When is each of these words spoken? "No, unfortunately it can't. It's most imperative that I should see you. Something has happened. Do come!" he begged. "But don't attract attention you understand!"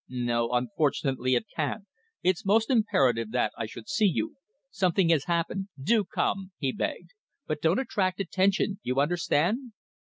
"No, 0.09 0.49
unfortunately 0.49 1.35
it 1.35 1.45
can't. 1.55 1.85
It's 2.23 2.43
most 2.43 2.71
imperative 2.71 3.29
that 3.33 3.51
I 3.55 3.67
should 3.67 3.87
see 3.87 4.07
you. 4.07 4.35
Something 4.71 5.09
has 5.09 5.25
happened. 5.25 5.67
Do 5.79 6.03
come!" 6.03 6.53
he 6.57 6.71
begged. 6.71 7.11
"But 7.45 7.61
don't 7.61 7.77
attract 7.77 8.19
attention 8.19 8.79
you 8.81 8.99
understand!" 8.99 9.73